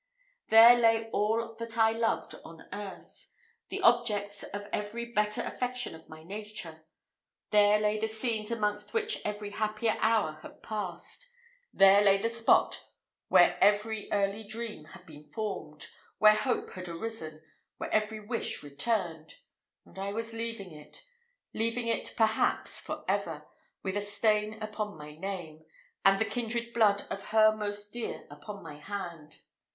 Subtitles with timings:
[0.47, 3.27] There lay all that I loved on earth,
[3.69, 6.87] the objects of every better affection of my nature
[7.51, 11.29] there lay the scenes amongst which every happier hour had passed
[11.71, 12.83] there lay the spot
[13.27, 15.85] where every early dream had been formed
[16.17, 17.43] where hope had arisen
[17.77, 19.35] where every wish returned;
[19.85, 21.03] and I was leaving it
[21.53, 23.45] leaving it, perhaps, for ever,
[23.83, 25.63] with a stain upon my name,
[26.03, 29.41] and the kindred blood of her most dear upon my hand.